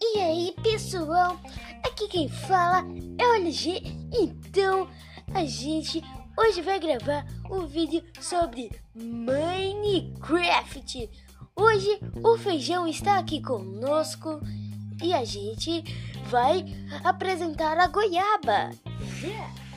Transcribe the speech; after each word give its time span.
E 0.00 0.18
aí, 0.20 0.54
pessoal? 0.62 1.40
Aqui 1.84 2.06
quem 2.08 2.28
fala 2.28 2.84
é 3.18 3.26
o 3.26 3.34
LG. 3.34 3.82
Então, 4.12 4.88
a 5.34 5.44
gente 5.44 6.04
hoje 6.36 6.62
vai 6.62 6.78
gravar 6.78 7.26
um 7.50 7.66
vídeo 7.66 8.04
sobre 8.20 8.70
Minecraft. 8.94 9.50
Hoje 11.56 11.98
o 12.22 12.38
Feijão 12.38 12.86
está 12.86 13.18
aqui 13.18 13.42
conosco 13.42 14.40
e 15.02 15.12
a 15.12 15.24
gente 15.24 15.82
vai 16.26 16.64
apresentar 17.02 17.76
a 17.78 17.88
goiaba. 17.88 18.70
Yeah. 19.20 19.67